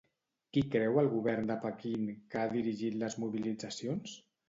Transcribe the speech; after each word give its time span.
Qui 0.55 0.63
creu 0.75 0.97
el 1.01 1.09
govern 1.11 1.53
de 1.53 1.59
Pequín 1.67 2.09
que 2.33 2.43
ha 2.43 2.49
dirigit 2.57 3.01
les 3.07 3.23
mobilitzacions? 3.27 4.21